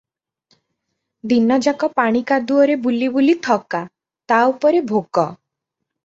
ଦିନ 1.33 1.57
ଯାକ 1.65 1.89
ପାଣି 1.99 2.21
କାଦୁଅରେ 2.31 2.77
ବୁଲିବୁଲି 2.85 3.35
ଥକା, 3.49 3.81
ତା' 4.33 4.39
ଉପରେ 4.53 4.81
ଭୋକ! 4.93 5.27